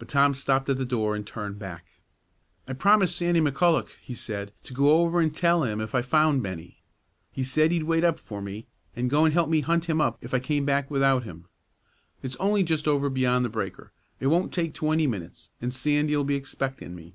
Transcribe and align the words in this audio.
But 0.00 0.08
Tom 0.08 0.34
stopped 0.34 0.68
at 0.70 0.76
the 0.76 0.84
door 0.84 1.14
and 1.14 1.24
turned 1.24 1.56
back. 1.56 1.86
"I 2.66 2.72
promised 2.72 3.14
Sandy 3.14 3.40
McCulloch," 3.40 3.90
he 4.02 4.12
said, 4.12 4.52
"to 4.64 4.74
go 4.74 4.88
over 5.00 5.20
an' 5.20 5.30
tell 5.30 5.62
him 5.62 5.80
if 5.80 5.94
I 5.94 6.02
found 6.02 6.42
Bennie. 6.42 6.82
He 7.30 7.44
said 7.44 7.70
he'd 7.70 7.84
wait 7.84 8.02
up 8.02 8.18
for 8.18 8.42
me, 8.42 8.66
an' 8.96 9.06
go 9.06 9.24
an' 9.24 9.30
help 9.30 9.48
me 9.48 9.60
hunt 9.60 9.84
him 9.84 10.00
up 10.00 10.18
if 10.20 10.34
I 10.34 10.40
came 10.40 10.64
back 10.66 10.90
without 10.90 11.22
him. 11.22 11.46
It's 12.24 12.34
only 12.40 12.64
just 12.64 12.88
over 12.88 13.08
beyond 13.08 13.44
the 13.44 13.48
breaker; 13.48 13.92
it 14.18 14.26
won't 14.26 14.52
take 14.52 14.74
twenty 14.74 15.06
minutes, 15.06 15.50
an' 15.62 15.70
Sandy'll 15.70 16.24
be 16.24 16.34
expectin' 16.34 16.96
me." 16.96 17.14